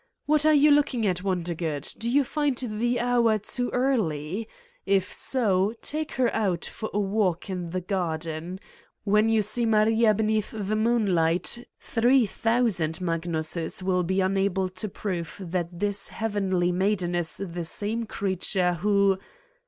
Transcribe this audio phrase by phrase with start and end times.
[0.25, 4.49] What are you looking at, Wondergood: do you find the hour too early?
[4.83, 8.59] If so, take her out for a walk in the garden.
[9.03, 15.37] When you see Maria beneath the moon night, 3000 Magnuses will be unable to prove
[15.39, 19.19] that this heavenly maiden is the same creature who